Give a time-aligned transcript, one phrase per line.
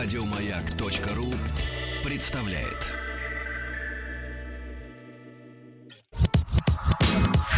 [0.00, 1.34] Радиомаяк.ру
[2.04, 2.86] представляет.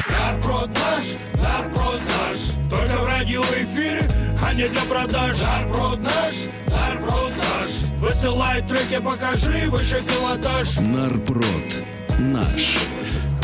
[0.09, 2.39] Нарброд наш,
[2.71, 4.09] только в радиоэфире,
[4.43, 5.39] а не для продаж.
[5.43, 6.33] Нарброд наш,
[6.67, 10.79] нарброд наш, высылай треки, покажи выше пилотаж.
[10.79, 11.85] Нарпрод
[12.19, 12.79] наш.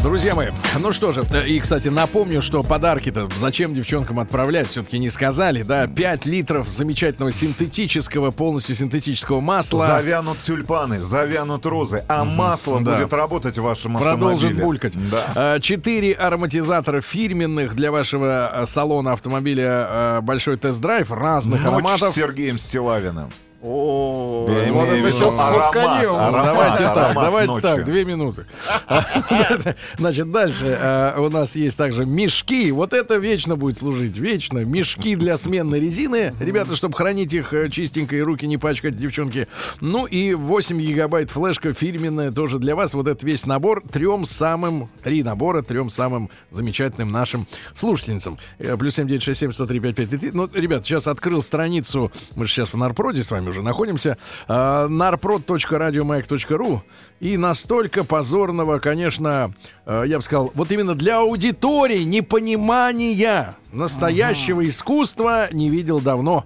[0.07, 5.01] Друзья мои, ну что же, э, и, кстати, напомню, что подарки-то зачем девчонкам отправлять, все-таки
[5.01, 9.85] не сказали, да, 5 литров замечательного синтетического, полностью синтетического масла.
[9.85, 12.99] Завянут тюльпаны, завянут розы, а масло да.
[12.99, 14.65] будет работать в вашем Продолжит автомобиле.
[14.65, 15.11] булькать.
[15.11, 15.25] Да.
[15.35, 22.13] А, Четыре ароматизатора фирменных для вашего э, салона автомобиля э, большой тест-драйв разных Ночь ароматов.
[22.13, 23.33] с Сергеем Стилавиным.
[23.63, 28.45] О, Я вот это сейчас аромат, аромат, Давайте так, давайте так, две минуты.
[29.99, 32.71] Значит, дальше э, у нас есть также мешки.
[32.71, 34.65] Вот это вечно будет служить, вечно.
[34.65, 36.35] Мешки для сменной резины.
[36.39, 39.49] Ребята, чтобы хранить их э, чистенько и руки не пачкать, девчонки.
[39.81, 42.93] Ну и 8 гигабайт флешка фирменная тоже для вас.
[42.93, 48.39] Вот этот весь набор трем самым, три набора трем самым замечательным нашим слушательницам.
[48.59, 50.31] Э, Плюс 7967 103 5533.
[50.35, 54.53] Ну, ребят, сейчас открыл страницу, мы же сейчас в Нарпроде с вами уже находимся, э,
[54.53, 56.81] narprod.radiomayak.ru
[57.21, 59.53] и настолько позорного, конечно,
[59.87, 66.45] э, я бы сказал, вот именно для аудитории непонимания настоящего искусства не видел давно.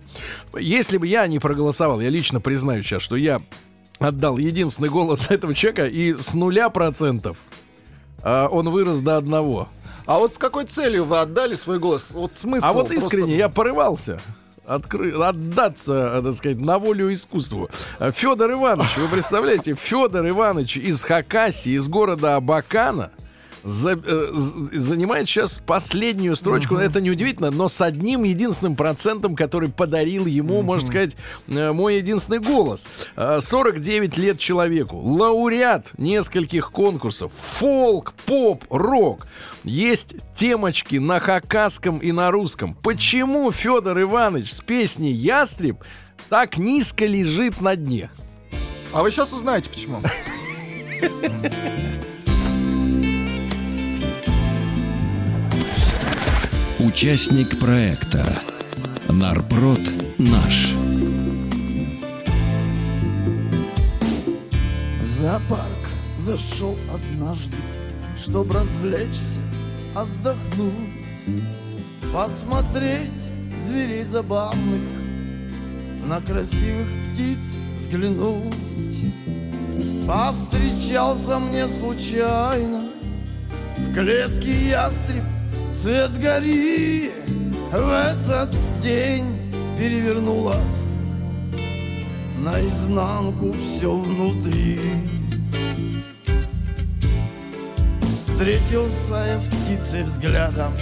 [0.58, 3.40] Если бы я не проголосовал, я лично признаю сейчас, что я
[3.98, 7.38] отдал единственный голос этого человека, и с нуля процентов
[8.22, 9.68] э, он вырос до одного.
[10.06, 12.10] А вот с какой целью вы отдали свой голос?
[12.10, 12.66] Вот смысл.
[12.66, 14.20] А вот просто- искренне я порывался
[14.66, 17.68] откры- отдаться, так сказать, на волю искусству.
[18.12, 23.10] Федор Иванович, вы представляете, Федор Иванович из Хакасии, из города Абакана,
[23.62, 24.30] за- э,
[24.72, 26.76] занимает сейчас последнюю строчку.
[26.76, 31.16] Это неудивительно, но с одним единственным процентом, который подарил ему, можно сказать,
[31.48, 32.86] э, мой единственный голос.
[33.16, 34.96] Э, 49 лет человеку.
[34.98, 37.32] Лауреат нескольких конкурсов.
[37.58, 39.26] Фолк, поп, рок.
[39.64, 42.74] Есть темочки на хакасском и на русском.
[42.74, 45.84] Почему Федор Иванович с песней «Ястреб»
[46.28, 48.10] так низко лежит на дне?
[48.92, 50.02] А вы сейчас узнаете, почему.
[56.92, 58.24] Участник проекта
[59.08, 59.80] Нарпрод
[60.18, 60.74] наш.
[65.00, 67.56] В зоопарк зашел однажды,
[68.16, 69.38] чтоб развлечься,
[69.94, 70.74] отдохнуть,
[72.12, 74.82] посмотреть зверей забавных,
[76.08, 79.14] на красивых птиц взглянуть.
[80.08, 82.90] Повстречался мне случайно
[83.78, 85.22] в клетке ястреб
[85.82, 87.10] Свет гори
[87.72, 89.24] в этот день
[89.78, 90.90] перевернулась.
[92.36, 94.78] Наизнанку все внутри.
[98.18, 100.74] Встретился я с птицей взглядом.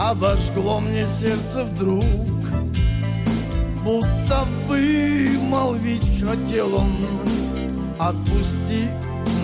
[0.00, 2.02] Обожгло мне сердце вдруг.
[3.84, 6.96] Будто вымолвить хотел он.
[8.00, 8.88] Отпусти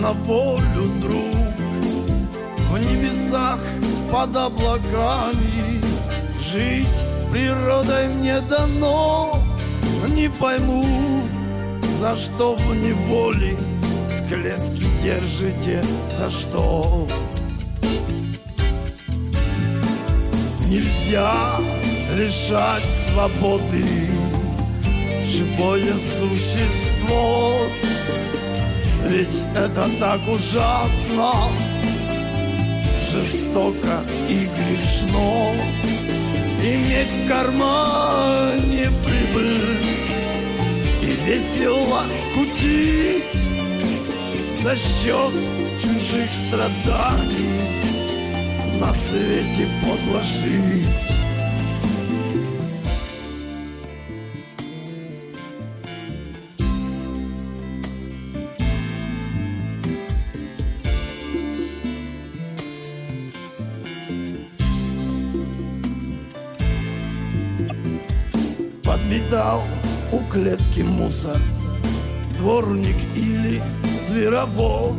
[0.03, 1.37] на волю, друг.
[2.73, 3.61] В небесах
[4.11, 5.81] под облаками.
[6.41, 9.41] Жить природой мне дано.
[10.09, 11.23] Не пойму,
[12.01, 15.83] за что в неволе В клетке держите,
[16.19, 17.07] за что.
[20.69, 21.59] Нельзя
[22.17, 23.85] лишать свободы
[25.25, 27.59] Живое существо
[29.09, 31.51] Ведь это так ужасно
[33.13, 35.53] Жестоко и грешно.
[36.63, 39.85] Иметь в кармане прибыль
[41.03, 42.05] И весело
[42.35, 43.49] кутить
[44.63, 45.33] За счет
[45.83, 47.59] чужих страданий.
[48.79, 50.23] На свете подло
[71.01, 71.37] мусор
[72.39, 73.63] Дворник или
[74.07, 74.97] зверовод.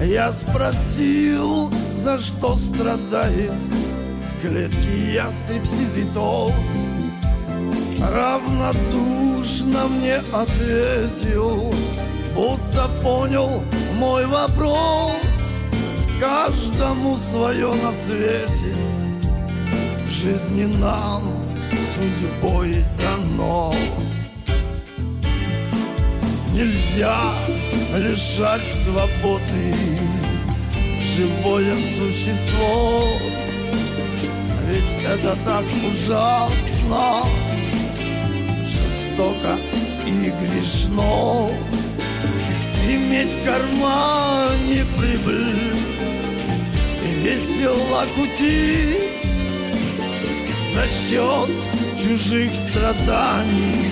[0.00, 6.52] Я спросил, за что страдает В клетке ястреб сизый тот
[7.98, 11.74] Равнодушно мне ответил
[12.34, 13.64] Будто понял
[13.96, 15.16] мой вопрос.
[16.20, 18.74] Каждому свое на свете
[20.04, 21.24] В жизни нам
[21.94, 23.74] судьбой дано
[26.58, 27.34] Нельзя
[27.94, 29.74] лишать свободы
[31.00, 33.04] живое существо.
[34.66, 37.22] Ведь это так ужасно,
[38.64, 39.56] жестоко
[40.04, 41.48] и грешно.
[42.88, 45.76] Иметь в кармане прибыль
[47.04, 49.42] и весело кутить
[50.74, 51.56] за счет
[52.02, 53.87] чужих страданий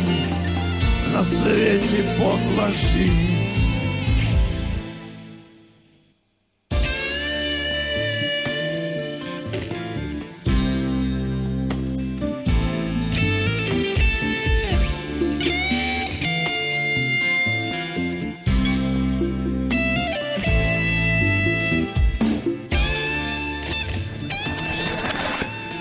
[1.17, 3.11] на свете подло жить.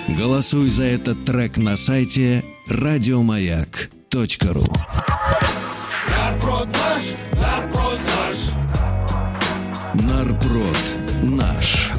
[0.08, 4.95] Голосуй за этот трек на сайте радиомаяк.ру.
[6.46, 7.04] Наш.
[7.40, 7.98] Нарброд
[9.94, 10.95] наш.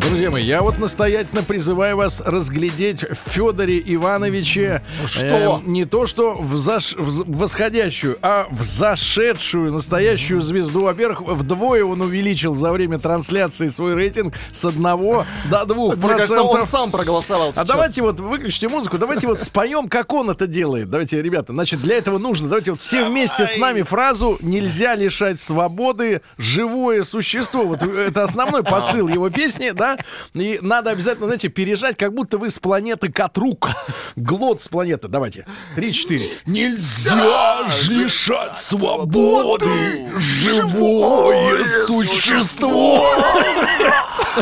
[0.08, 5.62] Друзья мои, я вот настоятельно призываю вас разглядеть в Федоре Ивановиче Что?
[5.66, 10.82] э, не то что в, заш- в восходящую, а в зашедшую настоящую звезду.
[10.86, 16.42] Во-первых, вдвое он увеличил за время трансляции свой рейтинг с одного до двух Мне кажется,
[16.42, 16.70] он процентов.
[16.70, 17.68] сам проголосовал А сейчас.
[17.68, 20.90] давайте вот выключите музыку, давайте вот споем, как он это делает.
[20.90, 25.42] Давайте, ребята, значит, для этого нужно, давайте вот все вместе с нами фразу «Нельзя лишать
[25.42, 27.64] свободы живое существо».
[27.66, 29.97] Вот это основной посыл его песни, да?
[30.34, 33.70] И надо обязательно, знаете, пережать, как будто вы с планеты Катрук.
[34.16, 35.08] Глот с планеты.
[35.08, 35.46] Давайте.
[35.76, 36.26] Три, четыре.
[36.46, 37.60] Нельзя
[37.90, 43.06] лишать свободы живое существо.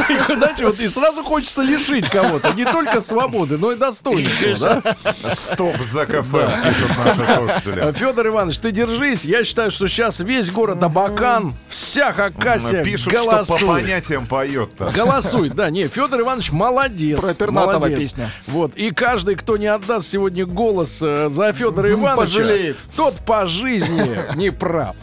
[0.09, 2.53] И, Знаете, вот и сразу хочется лишить кого-то.
[2.53, 4.81] Не только свободы, но и достоинства.
[4.83, 5.33] Да?
[5.33, 7.91] Стоп за кафе, пишут наши слушатели.
[7.93, 9.25] Федор Иванович, ты держись.
[9.25, 13.67] Я считаю, что сейчас весь город Абакан, вся Хакасия Пишут, что по голосует.
[13.67, 14.91] понятиям поет-то.
[14.91, 17.19] Голосует, да, не, Федор Иванович молодец.
[17.19, 18.29] Про Пернатова песня.
[18.47, 22.77] Вот, и каждый, кто не отдаст сегодня голос э, за Федора Ивановича, пожалеет.
[22.95, 24.95] тот по жизни не прав.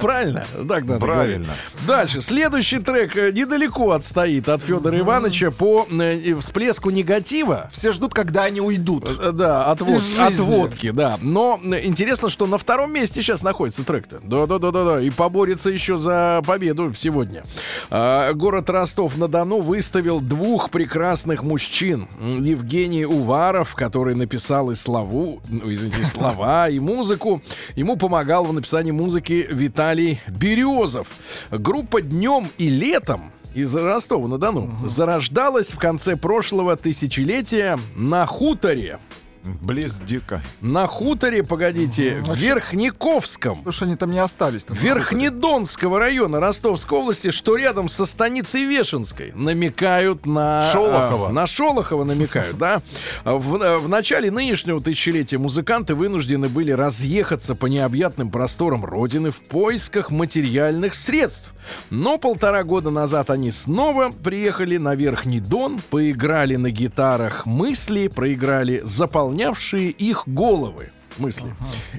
[0.00, 0.46] Правильно?
[0.68, 1.44] Так надо Правильно.
[1.44, 1.86] говорить.
[1.86, 3.32] Дальше, следующий трек э,
[3.80, 7.68] недалеко отстоит от Федора Ивановича по э, всплеску негатива.
[7.72, 9.08] Все ждут, когда они уйдут.
[9.08, 11.18] Э, Да, от, вод- от водки, да.
[11.20, 14.20] Но э, интересно, что на втором месте сейчас находится трек-то.
[14.22, 15.00] Да-да-да-да-да.
[15.00, 17.42] И поборется еще за победу сегодня.
[17.90, 22.08] А, город Ростов-на-Дону выставил двух прекрасных мужчин.
[22.20, 27.42] Евгений Уваров, который написал и славу, ну, извините, слова, и музыку.
[27.76, 31.06] Ему помогал в написании музыки Виталий Березов.
[31.50, 38.98] Группа «Днем и летом» из Ростова-на-Дону зарождалась в конце прошлого тысячелетия на хуторе.
[39.44, 40.42] Близ дико.
[40.60, 43.58] На хуторе, погодите, в Верхниковском.
[43.58, 44.64] Потому что они там не остались.
[44.64, 44.76] там.
[44.76, 50.70] Верхнедонского района Ростовской области, что рядом со станицей Вешенской, намекают на...
[50.72, 51.28] Шолохова.
[51.28, 52.82] а, на Шолохова намекают, да.
[53.24, 59.40] В, э, в начале нынешнего тысячелетия музыканты вынуждены были разъехаться по необъятным просторам Родины в
[59.40, 61.54] поисках материальных средств.
[61.90, 68.82] Но полтора года назад они снова приехали на Верхний Дон, поиграли на гитарах мысли, проиграли
[69.30, 71.54] заполнявшие их головы мысли.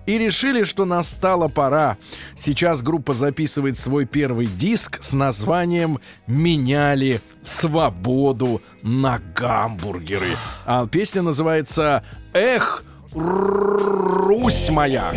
[0.06, 1.98] И решили, что настала пора.
[2.36, 10.38] Сейчас группа записывает свой первый диск с названием «Меняли свободу на гамбургеры».
[10.66, 12.84] А песня называется «Эх,
[13.14, 15.14] Русь моя».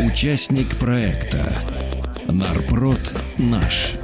[0.00, 1.54] Участник проекта
[2.26, 3.97] Нарпрод наш.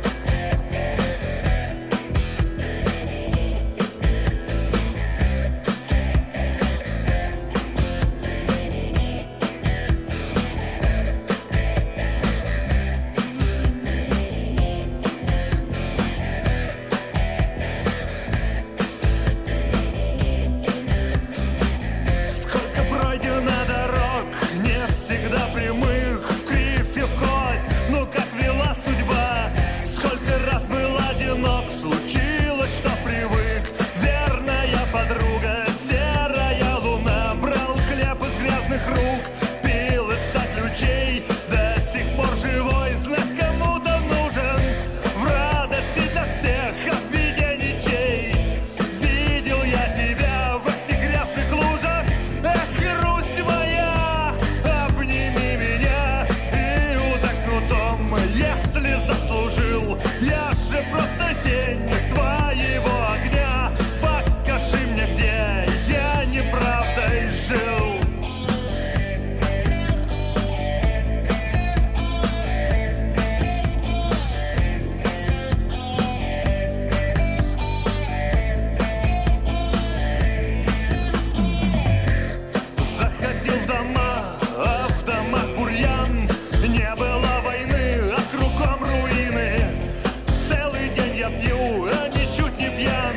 [91.25, 93.15] я пью, а ничуть не пьян.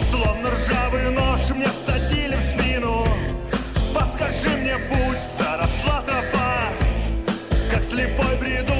[0.00, 3.06] Словно ржавый нож мне всадили в спину.
[3.94, 6.72] Подскажи мне путь, заросла тропа
[7.70, 8.71] Как слепой бреду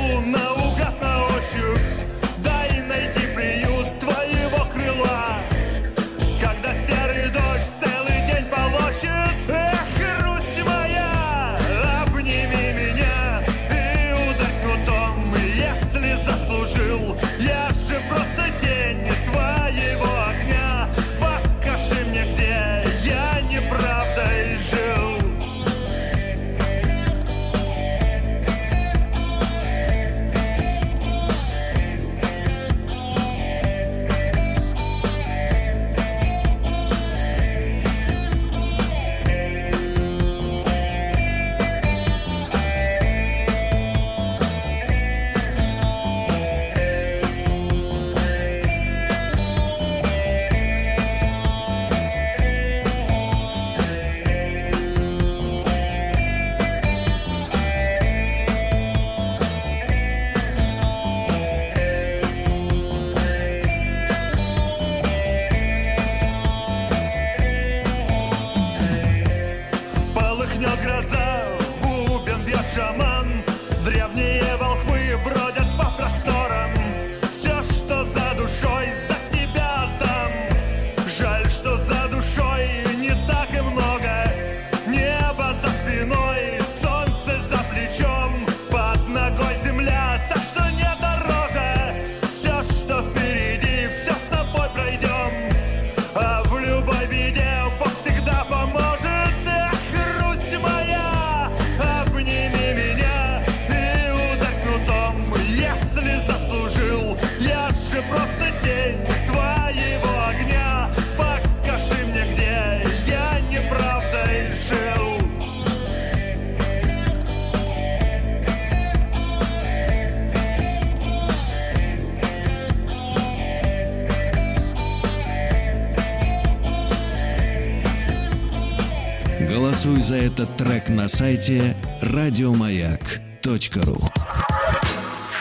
[130.12, 133.98] за этот трек на сайте радиомаяк.ру.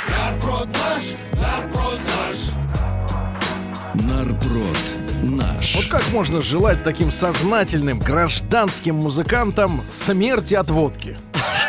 [0.09, 2.37] Нарброд наш, нарброд наш.
[4.09, 4.77] Нарброд
[5.23, 5.75] наш.
[5.75, 11.17] Вот как можно желать таким сознательным гражданским музыкантам смерти от водки?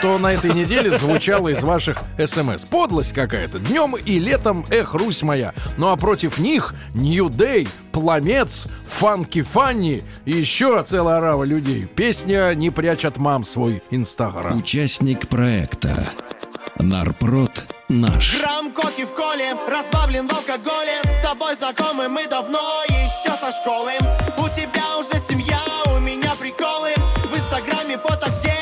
[0.02, 2.64] Что на этой неделе звучало из ваших СМС.
[2.64, 3.60] Подлость какая-то.
[3.60, 5.54] Днем и летом, эх, Русь моя.
[5.76, 11.86] Ну а против них New Day, Пламец, Фанки Фанни и еще целая орава людей.
[11.86, 14.58] Песня «Не прячь от мам свой инстаграм».
[14.58, 16.10] Участник проекта.
[16.80, 17.52] Нарпрод
[17.88, 18.40] наш.
[18.40, 23.92] Грамм коки в коле, разбавлен в алкоголе С тобой знакомы мы давно, еще со школы
[24.36, 25.60] У тебя уже семья,
[25.94, 26.92] у меня приколы
[27.30, 28.52] В инстаграме фото, где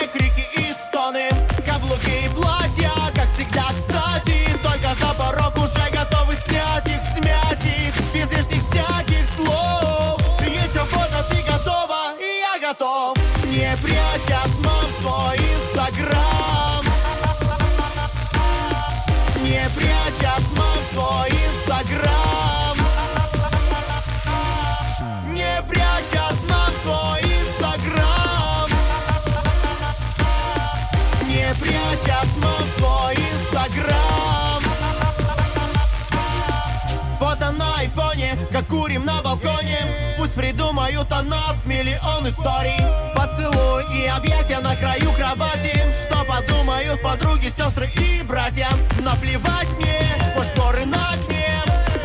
[38.71, 39.79] курим на балконе.
[40.17, 42.79] Пусть придумают о нас миллион историй.
[43.15, 45.73] Поцелуй и объятия на краю кровати.
[45.93, 48.69] Что подумают подруги, сестры и братья?
[49.01, 50.01] Наплевать мне,
[50.37, 51.47] по шторы на окне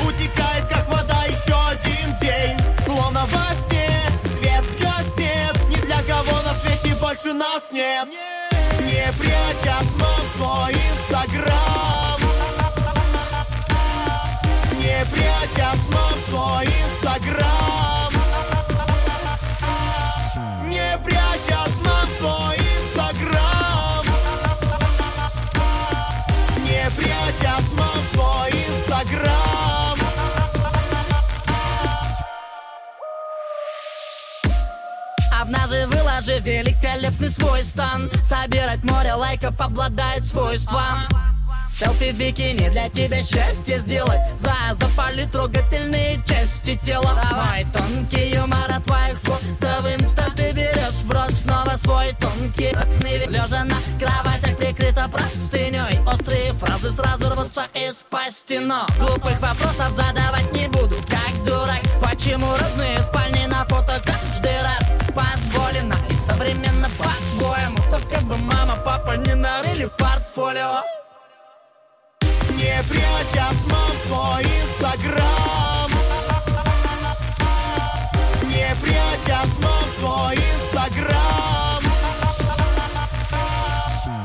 [0.06, 2.58] Утекает, как вода, еще один день.
[2.84, 3.90] Словно во сне,
[4.24, 5.58] свет гаснет.
[5.70, 8.08] Ни для кого на свете больше нас нет.
[8.82, 12.05] Не прячь от мам свой инстаграм
[14.86, 18.12] не прячь от мам свой инстаграм.
[20.70, 24.06] Не прячь от мам свой инстаграм.
[26.66, 29.98] Не прячь от мам свой инстаграм.
[35.42, 38.12] Однажды выложи великолепный свой стан.
[38.24, 41.08] Собирать море лайков обладает свойством
[41.78, 44.22] Селфи в бикини для тебя счастье сделать.
[44.40, 47.22] За, запали трогательные части тела.
[47.30, 51.04] Давай тонкий юмор от твоих фото в инста Ты берешь.
[51.04, 56.00] В рот снова свой тонкий Сны лежа на кроватях прикрыто простыней.
[56.08, 58.60] Острые фразы сразу рвутся из пасти.
[58.60, 60.96] Но глупых вопросов задавать не буду.
[61.10, 65.96] Как дурак, почему разные спальни на фото каждый раз Позволено?
[66.10, 70.82] И современно по-своему Только бы мама, папа не нарыли портфолио
[72.86, 75.92] От мам свой инстаграм.
[78.48, 81.84] Не прячь от мам свой инстаграм.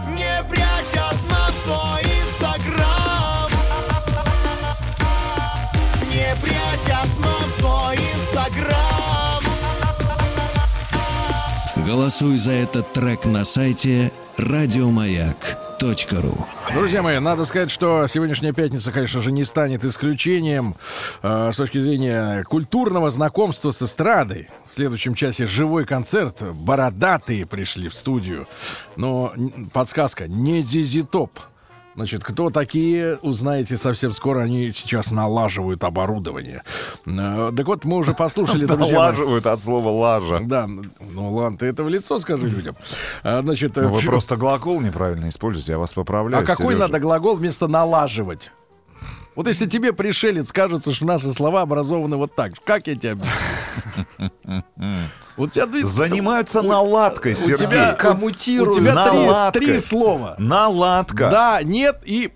[0.09, 3.50] Не прячь от мам свой инстаграм.
[6.11, 9.43] Не прячь от мам свой инстаграм.
[11.85, 14.12] Голосуй за этот трек на сайте
[15.80, 16.46] радиомаяк.ру.
[16.75, 20.76] Друзья мои, надо сказать, что сегодняшняя пятница, конечно же, не станет исключением
[21.22, 24.49] э, с точки зрения культурного знакомства с эстрадой.
[24.70, 26.42] В следующем часе живой концерт.
[26.42, 28.46] Бородатые пришли в студию.
[28.96, 29.32] Но
[29.72, 31.38] подсказка, не Дизитоп.
[32.00, 34.40] Значит, кто такие, узнаете совсем скоро.
[34.40, 36.62] Они сейчас налаживают оборудование.
[37.04, 38.97] Э, так вот, мы уже послушали, друзья.
[38.97, 40.40] Налаживают от слова лажа.
[40.40, 42.75] Да, ну ладно, ты это в лицо скажи людям.
[43.23, 46.42] А, Значит, э, Вы просто глагол неправильно используете, я вас поправляю.
[46.42, 48.50] а какой надо глагол вместо налаживать?
[49.37, 53.30] Вот если тебе пришелец кажется, что наши слова образованы вот так, как я объясню?
[55.37, 57.56] Вот тебя Занимаются наладкой, у Сергей.
[57.56, 58.75] тебя, Коммутируют.
[58.75, 60.34] у тебя три, слова.
[60.38, 61.30] Наладка.
[61.30, 62.30] Да, нет и...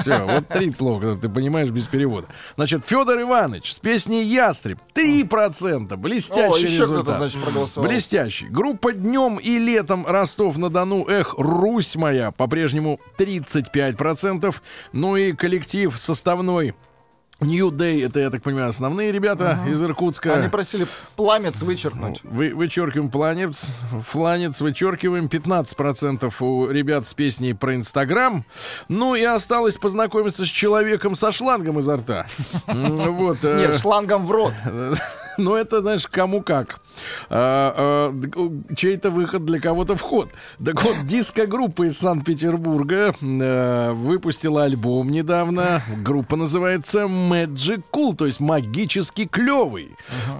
[0.00, 2.28] Все, вот три слова, которые ты понимаешь без перевода.
[2.56, 5.96] Значит, Федор Иванович с песней «Ястреб» 3%.
[5.96, 7.16] Блестящий О, результат.
[7.16, 7.38] значит.
[7.76, 8.46] Блестящий.
[8.46, 11.06] Группа «Днем и летом» Ростов-на-Дону.
[11.08, 12.30] Эх, Русь моя.
[12.30, 14.54] По-прежнему 35%.
[14.92, 16.74] Ну и коллектив составной
[17.40, 20.34] New Day, это, я так понимаю, основные ребята из Иркутска.
[20.34, 22.20] Они просили пламец вычеркнуть.
[22.22, 23.66] Вы, вычеркиваем планец,
[24.02, 28.44] фланец, вычеркиваем 15% у ребят с песней про Инстаграм.
[28.88, 32.26] Ну и осталось познакомиться с человеком со шлангом изо рта.
[32.66, 33.38] Вот.
[33.42, 34.54] э, Нет, шлангом в рот.
[35.38, 36.80] Но это, знаешь, кому как.
[37.28, 40.30] А, а, чей-то выход для кого-то вход.
[40.64, 45.82] Так вот, диско-группа из Санкт-Петербурга э, выпустила альбом недавно.
[46.02, 49.90] Группа называется Magic Cool, то есть магически клевый.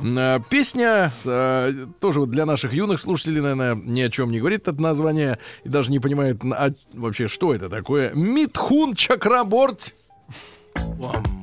[0.03, 4.69] Э, песня э, тоже вот для наших юных слушателей, наверное, ни о чем не говорит
[4.69, 8.13] это название и даже не понимает а, вообще, что это такое.
[8.15, 9.95] Митхун Чакраборт.
[10.99, 11.36] Wow.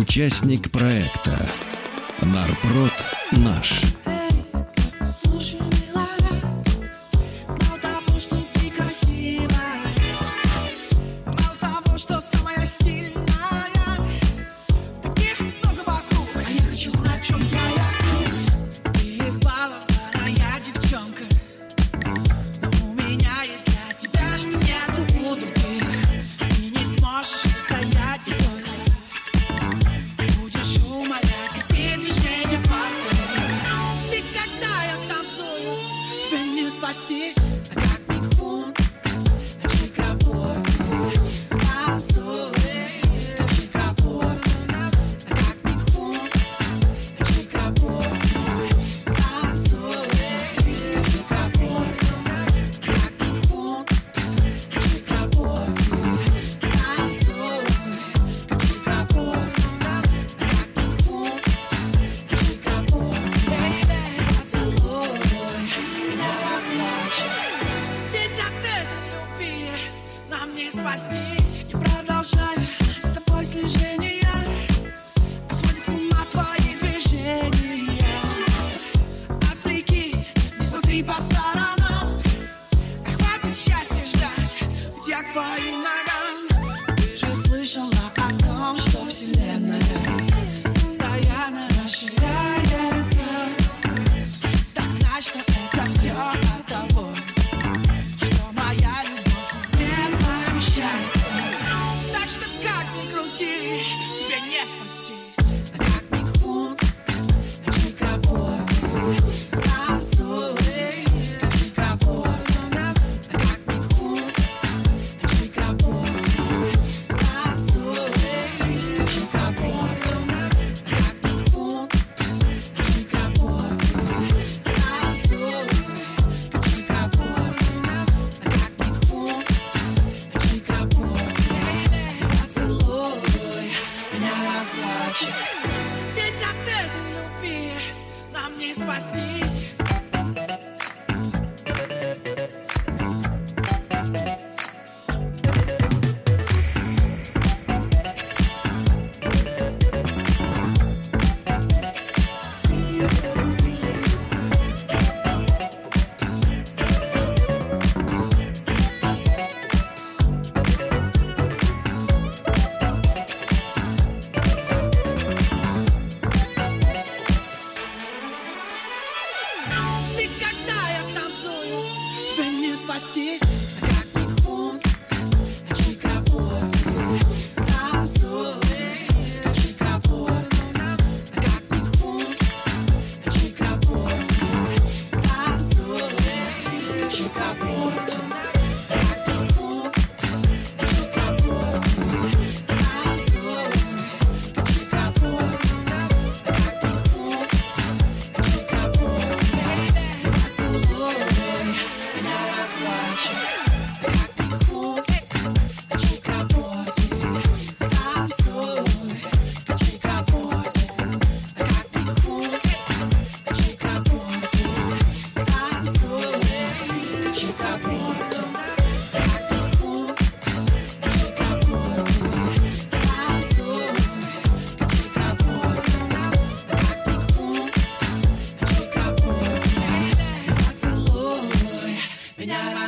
[0.00, 1.46] Участник проекта
[2.22, 2.94] «Нарпрод
[3.32, 3.79] наш».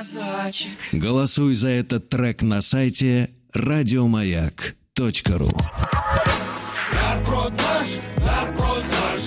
[0.03, 0.71] разочек.
[0.93, 5.51] Голосуй за этот трек на сайте радиомаяк.ру
[6.93, 7.87] Нарброд наш.
[8.19, 9.21] Нарброд наш.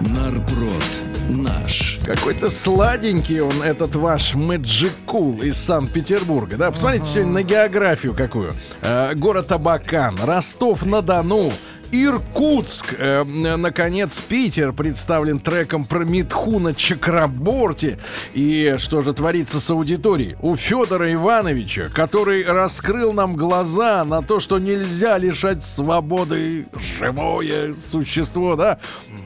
[0.00, 0.84] Нарброд
[1.30, 1.98] наш.
[2.04, 6.70] Какой-то сладенький он, этот ваш Мэджикул из Санкт-Петербурга, да?
[6.70, 7.12] Посмотрите ага.
[7.12, 8.52] сегодня на географию какую.
[8.82, 11.50] Э, город Абакан, Ростов-на-Дону,
[11.94, 12.94] Иркутск.
[12.98, 17.98] Э, наконец, Питер представлен треком про Митхуна Чакраборти.
[18.32, 20.36] И что же творится с аудиторией?
[20.42, 26.66] У Федора Ивановича, который раскрыл нам глаза на то, что нельзя лишать свободы
[26.98, 28.78] живое существо, да?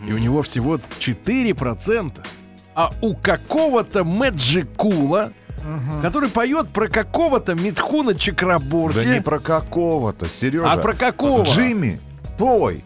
[0.06, 2.12] И у него всего 4%.
[2.74, 5.32] А у какого-то Мэджикула,
[6.02, 9.04] который поет про какого-то Митхуна Чакраборти.
[9.04, 10.70] Да не про какого-то, Сережа.
[10.70, 11.44] А про какого?
[11.44, 11.98] Джимми,
[12.38, 12.80] boy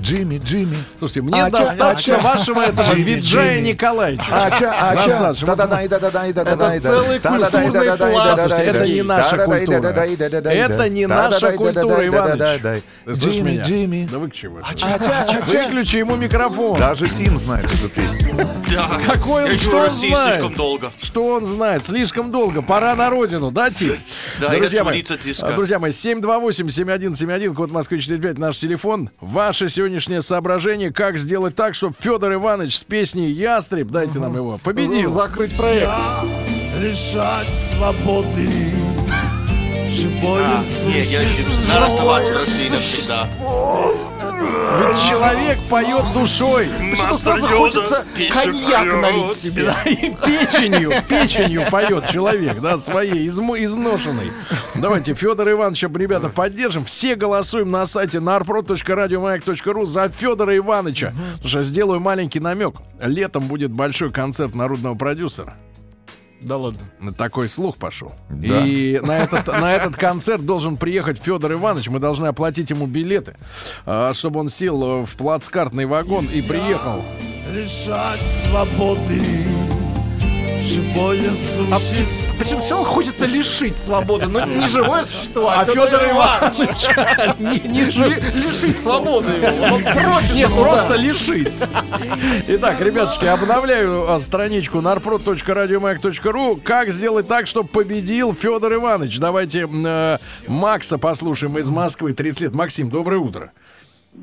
[0.00, 0.76] Джимми, Джимми.
[0.98, 3.68] Слушайте, мне А достаточно а вашего этого Джимми, Виджая Джимми.
[3.68, 4.24] Николаевича.
[4.30, 9.38] А а ча, Насадж, вот да-да-да, да-да-да, да-да-да, Это целый культурный пласт, это не наша
[9.44, 9.88] культура.
[9.88, 12.82] Это не наша культура, Иваныч.
[13.08, 13.62] Джимми?
[13.62, 14.08] Джимми.
[14.10, 14.58] Да вы к чему?
[14.62, 15.26] А.
[15.46, 16.78] Выключи ему микрофон.
[16.78, 18.36] Даже Тим знает эту песню.
[19.06, 20.34] Какой он, что он знает?
[20.34, 20.92] слишком долго.
[21.02, 21.84] Что он знает?
[21.84, 22.62] Слишком долго.
[22.62, 23.98] Пора на родину, да, Тим?
[24.40, 25.02] Да, друзья мои,
[25.56, 29.10] друзья мои, 728-7171, код Москвы 45, наш телефон.
[29.20, 34.58] Ваше сегодняшнее соображение, как сделать так, чтобы Федор Иванович с песней «Ястреб», дайте нам его,
[34.62, 35.10] победил.
[35.10, 35.90] Закрыть проект.
[36.78, 38.46] Лишать свободы
[39.88, 41.72] Живое А, не, я существо.
[41.72, 43.26] надо оставаться в России навсегда.
[44.40, 46.68] Ведь человек поет душой.
[46.90, 49.74] Почему сразу хочется коньяк налить себе?
[49.84, 54.32] И печенью, печенью поет человек, да, своей, изношенной.
[54.74, 56.84] Давайте Федора Ивановича, ребята, поддержим.
[56.84, 61.12] Все голосуем на сайте narprod.radiomayak.ru за Федора Ивановича.
[61.40, 62.74] Слушай, сделаю маленький намек.
[63.00, 65.54] Летом будет большой концерт народного продюсера.
[66.40, 66.80] Да ладно.
[67.00, 68.12] На Такой слух пошел.
[68.28, 68.64] Да.
[68.64, 71.88] И на этот, на этот концерт должен приехать Федор Иванович.
[71.88, 73.36] Мы должны оплатить ему билеты,
[73.84, 77.02] а, чтобы он сел э, в плацкартный вагон и приехал.
[77.52, 79.20] Лишать свободы
[80.60, 82.34] Живое существо.
[82.38, 84.26] Почему все равно хочется лишить свободы?
[84.26, 89.74] Но не живое существо, а, А Федор Иванович не- не жив- Ли- Лишить свободы его.
[89.76, 91.52] Он просит Нет, просто лишить.
[92.48, 96.60] Итак, ребятушки, обновляю а, страничку narprod.radiomayak.ru.
[96.62, 99.18] Как сделать так, чтобы победил Федор Иванович?
[99.18, 100.16] Давайте э,
[100.48, 102.54] Макса послушаем из Москвы, 30 лет.
[102.54, 103.52] Максим, доброе утро.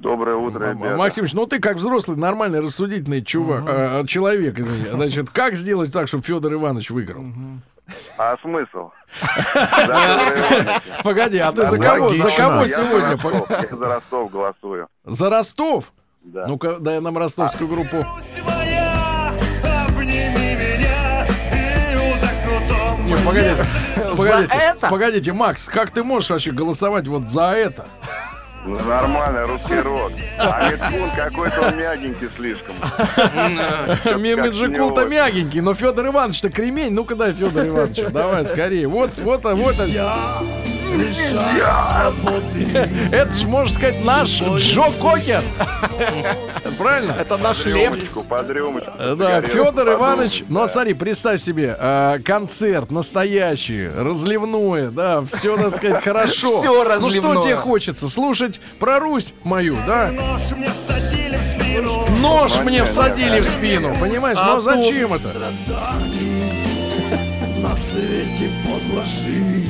[0.01, 0.97] Доброе утро, ребята.
[0.97, 4.86] Максимович, ну ты как взрослый, нормальный, рассудительный чувак, э, человек, извини.
[4.86, 7.25] Значит, как сделать так, чтобы Федор Иванович выиграл?
[8.17, 8.91] А смысл?
[11.03, 13.17] Погоди, а ты за кого, за кого сегодня?
[13.69, 14.88] Я за Ростов голосую.
[15.05, 15.93] За Ростов?
[16.23, 16.47] Да.
[16.47, 18.03] Ну-ка, дай нам ростовскую группу.
[18.43, 19.31] Моя,
[19.88, 23.65] обними меня и удохнутом Не, погодите,
[24.17, 27.86] погодите, погодите, Макс, как ты можешь вообще голосовать вот за это?
[28.65, 30.12] Ну, нормально, русский рок.
[30.39, 32.73] А Митхун какой-то он мягенький слишком.
[35.04, 35.10] Очень.
[35.10, 36.91] мягенький, но Федор Иванович-то кремень.
[36.91, 38.88] Ну-ка дай Федор Иванович, давай скорее.
[38.88, 39.75] Вот, вот, вот.
[43.12, 45.43] Это ж, можно сказать, наш Джо Кокер.
[46.78, 47.15] Правильно?
[47.19, 48.15] Это наш лепс.
[48.50, 48.95] Рюмочку.
[49.17, 55.76] Да, Федор Иванович, ну а смотри, представь себе, э, концерт настоящий, разливное, да, все, так
[55.78, 56.60] сказать, хорошо.
[56.60, 57.41] Всё Ну что разливное.
[57.41, 58.10] тебе хочется?
[58.10, 60.10] Слушать про Русь мою, да?
[60.12, 64.38] Нож мне всадили в спину Нож Ну, мне нет, всадили нет, в спину, понимаешь?
[64.39, 65.30] А Ну тут зачем это?
[67.62, 69.69] На свете подложить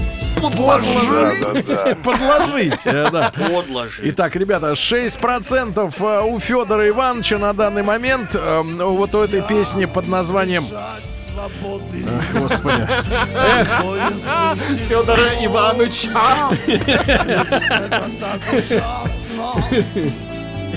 [0.49, 1.67] Подложить.
[1.67, 1.95] Да.
[2.03, 3.31] Подложить, э, да.
[3.31, 4.01] Подложи.
[4.05, 9.85] Итак, ребята, 6% э, у Федора Ивановича на данный момент э, вот у этой песни
[9.85, 10.63] под названием...
[12.33, 12.87] Господи.
[13.81, 14.31] Живое существо.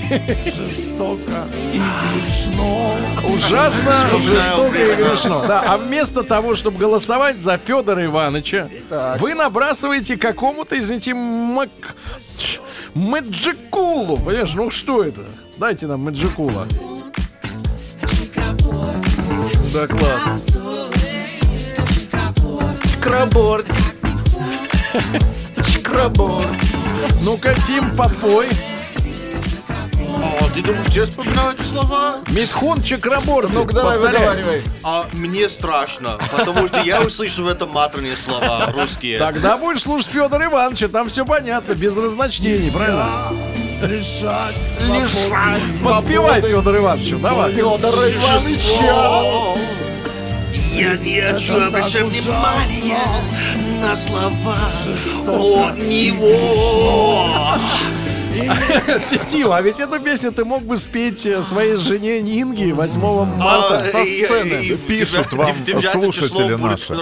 [0.09, 5.43] Жестоко и грешно Ужасно, жестоко и грешно.
[5.47, 8.69] Да, а вместо того, чтобы голосовать за Федора Ивановича,
[9.19, 11.69] вы набрасываете какому-то, извините, мак...
[12.95, 14.17] Мэджикулу.
[14.17, 15.21] Понимаешь, ну что это?
[15.57, 16.65] Дайте нам Мэджикула.
[19.71, 20.41] Да, класс.
[22.91, 23.67] Чкраборд.
[25.67, 26.47] Чкраборд.
[27.21, 28.47] Ну-ка, Тим, подпой.
[30.59, 32.17] Ты думаешь, я вспоминаю эти слова?
[32.31, 33.53] Митхун Чакраборти.
[33.53, 34.27] Ну-ка, давай, Повторяй.
[34.27, 34.63] выговаривай.
[34.83, 39.19] А мне страшно, потому что я услышу в этом матерные слова русские.
[39.19, 43.31] Тогда будешь слушать Федора Ивановича, там все понятно, без разночтений, правильно?
[43.83, 47.53] Лишать Лишать Подпевай Федор Ивановичу, давай.
[47.53, 49.55] Федора Ивановича.
[50.73, 52.99] Я не хочу обращать внимание
[53.81, 54.57] на слова
[55.69, 56.35] от него.
[59.29, 63.75] Тима, а ведь эту песню ты мог бы спеть э, своей жене Нинге 8 марта
[63.77, 64.77] А, со и- сцены.
[64.87, 65.55] Пишут вам
[65.91, 66.93] слушатели наши.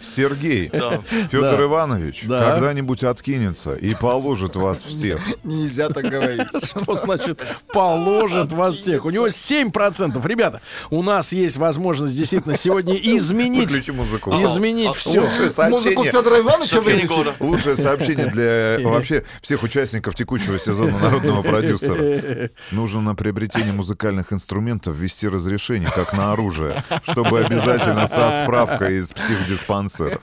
[0.00, 1.00] Сергей, Да.
[1.32, 2.52] Иванович Да.
[2.52, 5.20] когда-нибудь откинется и положит вас всех.
[5.44, 6.48] Нельзя так говорить.
[6.62, 7.42] Что значит
[7.72, 9.04] положит вас всех?
[9.04, 10.24] У него 7%.
[10.26, 15.20] Ребята, у нас есть возможность действительно сегодня изменить, изменить все.
[15.20, 22.50] Лучшее Музыку сообщение, Федора Ивановича лучшее сообщение для вообще всех участников текущего сезона народного продюсера.
[22.70, 29.08] Нужно на приобретение музыкальных инструментов ввести разрешение, как на оружие, чтобы обязательно со справкой из
[29.08, 30.18] психдиспансера.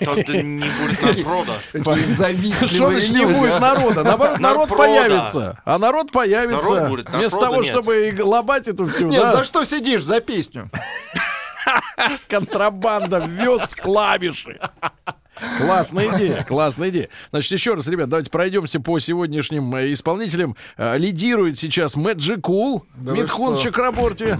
[0.00, 2.66] Тогда не будет народа.
[2.66, 3.60] Что значит не будет а.
[3.60, 4.04] народа?
[4.04, 5.60] Наоборот, народ появится.
[5.64, 7.16] А народ появится.
[7.16, 7.66] Вместо того, нет.
[7.66, 10.02] чтобы и лобать эту всю Нет, за что сидишь?
[10.02, 10.70] За песню.
[12.28, 14.60] контрабанда ввез клавиши.
[15.58, 17.08] Классная идея, классная идея.
[17.30, 20.56] Значит, еще раз, ребят, давайте пройдемся по сегодняшним э, исполнителям.
[20.76, 23.56] Э, Лидирует сейчас Magic Cool, Да Митхун?
[23.56, 24.36] Чакраборти.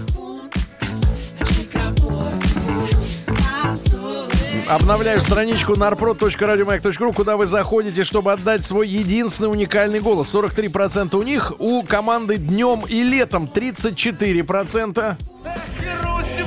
[4.67, 10.33] Обновляю страничку narprod.radiomag.ru, куда вы заходите, чтобы отдать свой единственный уникальный голос.
[10.33, 15.15] 43% у них, у команды днем и летом 34%.
[16.03, 16.43] Грусть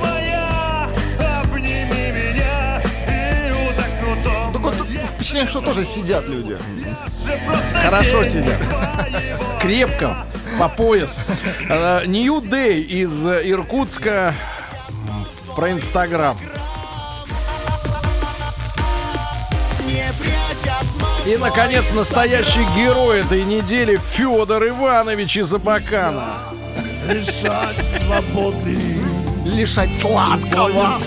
[5.21, 6.57] впечатление, что тоже сидят люди.
[7.83, 8.57] Хорошо сидят.
[9.61, 10.25] Крепко,
[10.57, 11.19] по пояс.
[12.07, 14.33] New Day из э, Иркутска
[15.55, 16.35] про Инстаграм.
[21.27, 26.37] И, наконец, настоящий герой этой недели Федор Иванович из Абакана.
[27.07, 28.75] Лишать свободы
[29.45, 30.97] Лишать сладкого.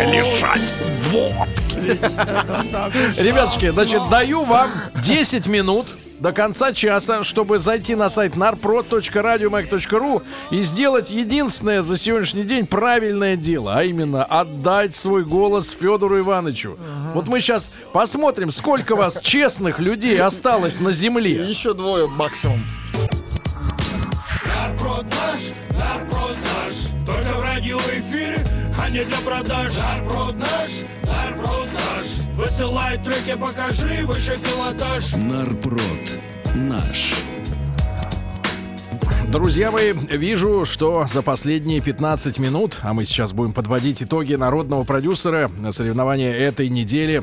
[0.00, 0.72] Лишать
[1.10, 1.49] водки.
[1.80, 4.70] Ребятушки, значит, даю вам
[5.02, 5.86] 10 минут
[6.20, 13.36] до конца часа, чтобы зайти на сайт narprod.radiomag.ru и сделать единственное за сегодняшний день правильное
[13.36, 16.78] дело, а именно отдать свой голос Федору Ивановичу.
[17.14, 21.48] Вот мы сейчас посмотрим, сколько вас честных людей осталось на земле.
[21.48, 22.60] Еще двое максимум.
[27.06, 28.38] Только в радиоэфире,
[28.92, 30.70] не для продаж Нарброд наш,
[31.02, 36.20] нарброд наш Высылай треки, покажи выше пилотаж Нарпрод.
[36.54, 37.14] Наш.
[39.30, 44.82] Друзья мои, вижу, что за последние 15 минут, а мы сейчас будем подводить итоги народного
[44.82, 47.22] продюсера на соревнования этой недели,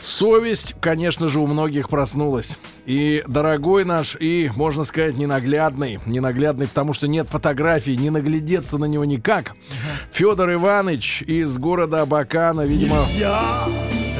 [0.00, 2.56] совесть, конечно же, у многих проснулась.
[2.86, 5.98] И дорогой наш, и, можно сказать, ненаглядный.
[6.06, 9.56] Ненаглядный, потому что нет фотографий, не наглядеться на него никак.
[10.12, 12.94] Федор Иванович из города Абакана, видимо...
[12.94, 13.66] Нельзя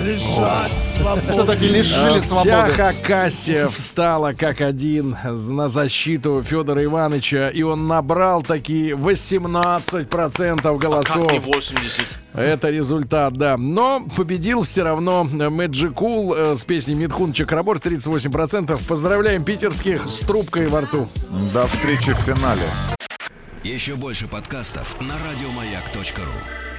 [0.04, 1.32] лишать свободы.
[1.32, 2.72] Все-таки лишили Э, Вся свободы.
[2.74, 11.22] Хакасия встала как один на защиту Федора Ивановича, и он набрал такие 18% А голосов.
[11.26, 12.04] как не 80?
[12.34, 13.56] Это результат, да.
[13.56, 18.86] Но победил все равно Cool э, с песней Митхун Чакрабор 38%.
[18.86, 21.08] Поздравляем питерских с трубкой во рту.
[21.52, 22.62] До встречи в финале.
[23.64, 26.69] Еще больше подкастов на радиомаяк.ру.